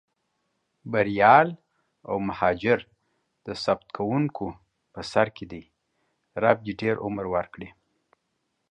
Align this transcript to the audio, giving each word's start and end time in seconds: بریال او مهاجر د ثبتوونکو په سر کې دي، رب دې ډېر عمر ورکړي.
بریال 0.91 1.47
او 2.09 2.15
مهاجر 2.27 2.79
د 3.45 3.47
ثبتوونکو 3.63 4.47
په 4.93 5.01
سر 5.11 5.27
کې 5.35 5.45
دي، 5.51 5.63
رب 6.43 6.57
دې 6.65 6.73
ډېر 6.81 6.95
عمر 7.05 7.25
ورکړي. 7.35 7.69